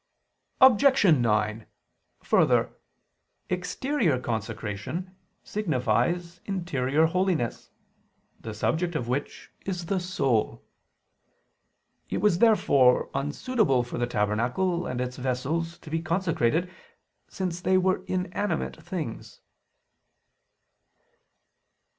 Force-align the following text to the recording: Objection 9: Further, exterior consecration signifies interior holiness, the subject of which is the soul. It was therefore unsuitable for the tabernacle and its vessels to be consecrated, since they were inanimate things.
Objection 0.61 1.21
9: 1.21 1.67
Further, 2.23 2.75
exterior 3.51 4.19
consecration 4.19 5.15
signifies 5.43 6.41
interior 6.45 7.05
holiness, 7.05 7.69
the 8.39 8.55
subject 8.55 8.95
of 8.95 9.07
which 9.07 9.51
is 9.63 9.85
the 9.85 9.99
soul. 9.99 10.65
It 12.09 12.17
was 12.17 12.39
therefore 12.39 13.11
unsuitable 13.13 13.83
for 13.83 13.99
the 13.99 14.07
tabernacle 14.07 14.87
and 14.87 14.99
its 14.99 15.17
vessels 15.17 15.77
to 15.77 15.91
be 15.91 16.01
consecrated, 16.01 16.71
since 17.27 17.61
they 17.61 17.77
were 17.77 18.03
inanimate 18.07 18.81
things. 18.81 19.39